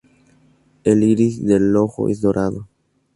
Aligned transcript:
El 0.83 1.03
iris 1.03 1.45
del 1.45 1.75
ojo 1.75 2.09
es 2.09 2.21
dorado. 2.21 2.67